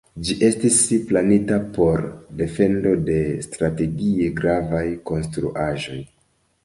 [0.27, 0.77] Ĝi estis
[1.09, 2.01] planita por
[2.41, 3.19] defendo de
[3.49, 6.01] strategie gravaj konstruaĵoj.